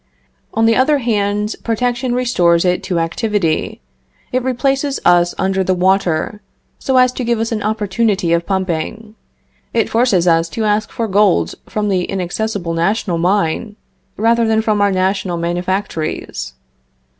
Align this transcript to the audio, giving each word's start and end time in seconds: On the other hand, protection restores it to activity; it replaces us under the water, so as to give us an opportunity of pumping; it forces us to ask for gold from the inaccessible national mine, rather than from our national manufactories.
On 0.55 0.65
the 0.65 0.75
other 0.75 0.97
hand, 0.97 1.55
protection 1.63 2.15
restores 2.15 2.65
it 2.65 2.81
to 2.85 2.97
activity; 2.97 3.81
it 4.31 4.41
replaces 4.41 4.99
us 5.05 5.35
under 5.37 5.63
the 5.63 5.75
water, 5.75 6.41
so 6.79 6.97
as 6.97 7.11
to 7.11 7.23
give 7.23 7.39
us 7.39 7.51
an 7.51 7.61
opportunity 7.61 8.33
of 8.33 8.47
pumping; 8.47 9.13
it 9.75 9.91
forces 9.91 10.27
us 10.27 10.49
to 10.49 10.65
ask 10.65 10.89
for 10.89 11.07
gold 11.07 11.53
from 11.69 11.87
the 11.87 12.05
inaccessible 12.09 12.73
national 12.73 13.19
mine, 13.19 13.75
rather 14.17 14.47
than 14.47 14.63
from 14.63 14.81
our 14.81 14.91
national 14.91 15.37
manufactories. 15.37 16.53